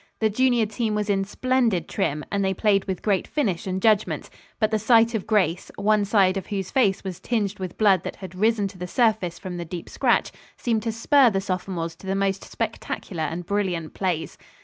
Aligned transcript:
The 0.19 0.31
junior 0.31 0.65
team 0.65 0.95
was 0.95 1.11
in 1.11 1.25
splendid 1.25 1.87
trim, 1.87 2.25
and 2.31 2.43
they 2.43 2.55
played 2.55 2.85
with 2.85 3.03
great 3.03 3.27
finish 3.27 3.67
and 3.67 3.79
judgment; 3.79 4.31
but 4.59 4.71
the 4.71 4.79
sight 4.79 5.13
of 5.13 5.27
Grace, 5.27 5.69
one 5.75 6.05
side 6.05 6.37
of 6.37 6.47
whose 6.47 6.71
face 6.71 7.03
was 7.03 7.19
tinged 7.19 7.59
with 7.59 7.77
blood 7.77 8.01
that 8.03 8.15
had 8.15 8.33
risen 8.33 8.67
to 8.69 8.79
the 8.79 8.87
surface 8.87 9.37
from 9.37 9.57
the 9.57 9.63
deep 9.63 9.87
scratch, 9.87 10.31
seemed 10.57 10.81
to 10.81 10.91
spur 10.91 11.29
the 11.29 11.39
sophomores 11.39 11.95
to 11.97 12.07
the 12.07 12.15
most 12.15 12.43
spectacular 12.45 13.21
and 13.21 13.45
brilliant 13.45 13.93
plays. 13.93 14.39